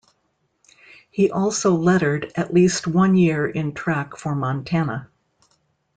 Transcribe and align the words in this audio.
He 1.11 1.29
also 1.29 1.75
lettered 1.75 2.31
at 2.35 2.51
least 2.51 2.87
one 2.87 3.13
year 3.13 3.47
in 3.47 3.71
track 3.75 4.17
for 4.17 4.33
Montana. 4.33 5.11